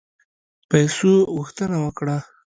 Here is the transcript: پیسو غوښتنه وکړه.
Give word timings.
پیسو 0.69 1.11
غوښتنه 1.35 1.77
وکړه. 1.85 2.17